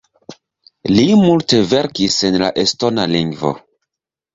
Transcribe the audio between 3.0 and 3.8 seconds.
lingvo.